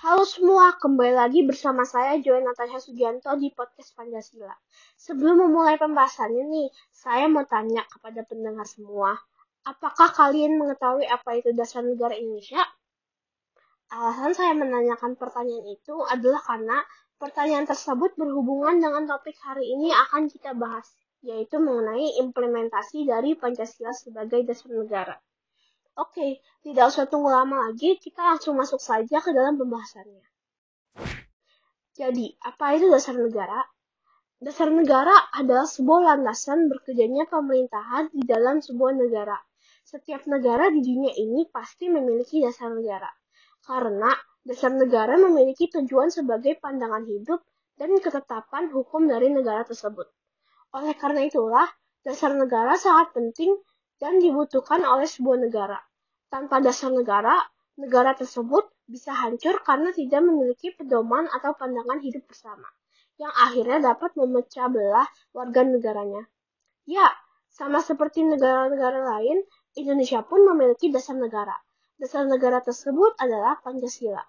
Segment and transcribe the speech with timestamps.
[0.00, 4.56] Halo semua, kembali lagi bersama saya Joy Natasha Sugianto di podcast Pancasila.
[4.96, 9.12] Sebelum memulai pembahasannya nih, saya mau tanya kepada pendengar semua,
[9.68, 12.64] apakah kalian mengetahui apa itu dasar negara Indonesia?
[13.92, 16.80] Alasan saya menanyakan pertanyaan itu adalah karena
[17.20, 20.88] pertanyaan tersebut berhubungan dengan topik hari ini akan kita bahas,
[21.20, 25.20] yaitu mengenai implementasi dari Pancasila sebagai dasar negara.
[26.00, 30.24] Oke, tidak usah tunggu lama lagi, kita langsung masuk saja ke dalam pembahasannya.
[31.92, 33.60] Jadi, apa itu dasar negara?
[34.40, 39.36] Dasar negara adalah sebuah landasan bekerjanya pemerintahan di dalam sebuah negara.
[39.84, 43.12] Setiap negara di dunia ini pasti memiliki dasar negara.
[43.60, 44.08] Karena
[44.40, 47.44] dasar negara memiliki tujuan sebagai pandangan hidup
[47.76, 50.08] dan ketetapan hukum dari negara tersebut.
[50.72, 51.68] Oleh karena itulah,
[52.00, 53.52] dasar negara sangat penting
[54.00, 55.89] dan dibutuhkan oleh sebuah negara.
[56.30, 57.34] Tanpa dasar negara,
[57.74, 62.70] negara tersebut bisa hancur karena tidak memiliki pedoman atau pandangan hidup bersama,
[63.18, 66.22] yang akhirnya dapat memecah belah warga negaranya.
[66.86, 67.10] Ya,
[67.50, 69.42] sama seperti negara-negara lain,
[69.74, 71.54] Indonesia pun memiliki dasar negara.
[71.98, 74.22] Dasar negara tersebut adalah Pancasila.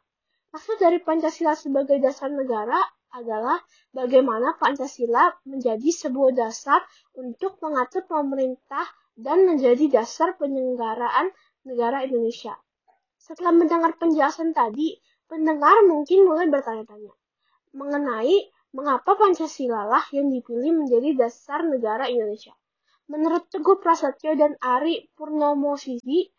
[0.51, 2.81] Maksud dari Pancasila sebagai dasar negara
[3.15, 3.61] adalah
[3.95, 6.83] bagaimana Pancasila menjadi sebuah dasar
[7.15, 8.83] untuk mengatur pemerintah
[9.15, 11.31] dan menjadi dasar penyelenggaraan
[11.67, 12.57] negara Indonesia.
[13.17, 14.97] Setelah mendengar penjelasan tadi,
[15.29, 17.13] pendengar mungkin mulai bertanya-tanya
[17.71, 22.51] mengenai mengapa Pancasila lah yang dipilih menjadi dasar negara Indonesia.
[23.11, 26.31] Menurut Teguh Prasetyo dan Ari Purnomo Sisi,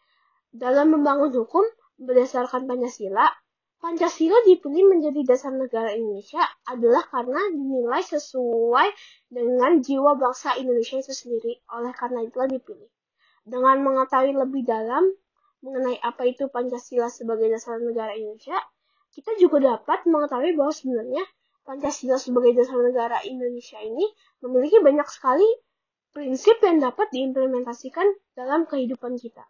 [0.53, 1.65] dalam membangun hukum
[2.01, 3.29] berdasarkan Pancasila,
[3.83, 8.89] Pancasila dipilih menjadi dasar negara Indonesia adalah karena dinilai sesuai
[9.27, 11.59] dengan jiwa bangsa Indonesia itu sendiri.
[11.73, 12.89] Oleh karena itulah dipilih.
[13.43, 15.11] Dengan mengetahui lebih dalam
[15.63, 18.59] mengenai apa itu Pancasila sebagai dasar negara Indonesia,
[19.15, 21.23] kita juga dapat mengetahui bahwa sebenarnya
[21.63, 24.07] Pancasila sebagai dasar negara Indonesia ini
[24.43, 25.47] memiliki banyak sekali
[26.11, 28.05] prinsip yang dapat diimplementasikan
[28.35, 29.47] dalam kehidupan kita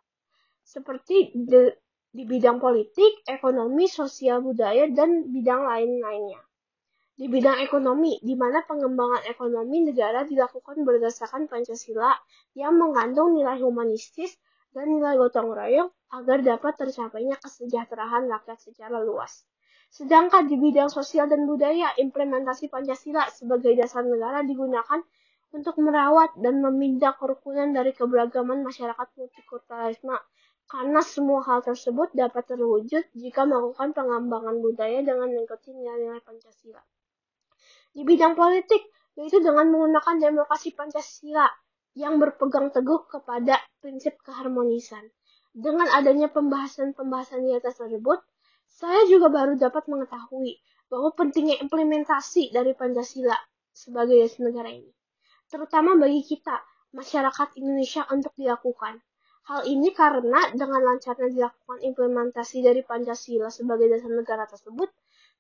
[0.62, 6.41] seperti di, bidang politik, ekonomi, sosial budaya, dan bidang lain-lainnya.
[7.12, 12.09] Di bidang ekonomi, di mana pengembangan ekonomi negara dilakukan berdasarkan Pancasila
[12.56, 14.34] yang mengandung nilai humanistis
[14.73, 19.45] dan nilai gotong royong agar dapat tercapainya kesejahteraan rakyat secara luas.
[19.93, 25.05] Sedangkan di bidang sosial dan budaya, implementasi Pancasila sebagai dasar negara digunakan
[25.53, 30.17] untuk merawat dan memindah kerukunan dari keberagaman masyarakat multikulturalisme
[30.65, 36.81] karena semua hal tersebut dapat terwujud jika melakukan pengembangan budaya dengan mengikuti nilai-nilai Pancasila.
[37.93, 38.83] Di bidang politik,
[39.17, 41.47] yaitu dengan menggunakan demokrasi Pancasila
[41.93, 45.12] yang berpegang teguh kepada prinsip keharmonisan.
[45.53, 48.25] Dengan adanya pembahasan-pembahasan di atas tersebut,
[48.73, 50.56] saya juga baru dapat mengetahui
[50.89, 53.37] bahwa pentingnya implementasi dari Pancasila
[53.73, 54.93] sebagai dasar negara ini,
[55.49, 56.61] terutama bagi kita,
[56.93, 59.00] masyarakat Indonesia untuk dilakukan.
[59.49, 64.89] Hal ini karena dengan lancarnya dilakukan implementasi dari Pancasila sebagai dasar negara tersebut,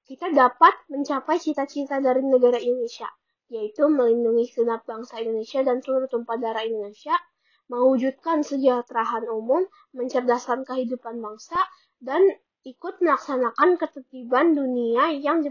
[0.06, 3.06] kita dapat mencapai cita-cita dari negara Indonesia,
[3.52, 7.14] yaitu melindungi segenap bangsa Indonesia dan seluruh tumpah darah Indonesia,
[7.70, 9.64] mewujudkan kesejahteraan umum,
[9.94, 11.56] mencerdaskan kehidupan bangsa,
[12.02, 12.20] dan
[12.66, 15.42] ikut melaksanakan ketertiban dunia yang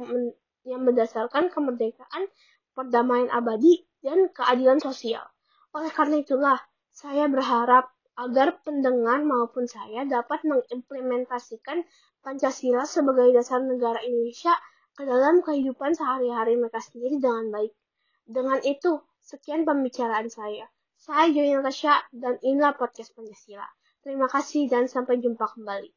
[0.61, 2.29] yang berdasarkan kemerdekaan,
[2.75, 5.25] perdamaian abadi, dan keadilan sosial.
[5.72, 6.59] Oleh karena itulah,
[6.91, 11.88] saya berharap agar pendengar maupun saya dapat mengimplementasikan
[12.22, 14.53] Pancasila sebagai dasar negara Indonesia
[14.94, 17.73] ke dalam kehidupan sehari-hari mereka sendiri dengan baik.
[18.29, 20.69] Dengan itu, sekian pembicaraan saya.
[21.01, 21.57] Saya Joy
[22.13, 23.66] dan inilah podcast Pancasila.
[24.05, 25.89] Terima kasih dan sampai jumpa kembali.